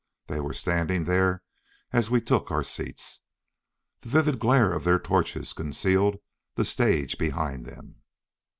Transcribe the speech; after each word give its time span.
They 0.25 0.39
were 0.39 0.55
standing 0.55 1.03
there 1.03 1.43
as 1.93 2.09
we 2.09 2.21
took 2.21 2.49
our 2.49 2.63
seats. 2.63 3.21
The 3.99 4.09
vivid 4.09 4.39
glare 4.39 4.73
of 4.73 4.83
their 4.83 4.97
torches 4.97 5.53
concealed 5.53 6.17
the 6.55 6.65
stage 6.65 7.19
behind 7.19 7.67
them. 7.67 7.97